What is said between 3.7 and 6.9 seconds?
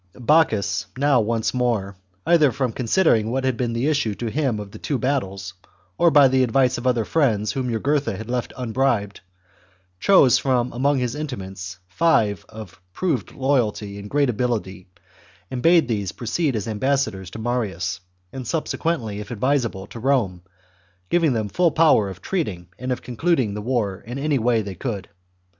the issue to him of the two battles, or by the advice of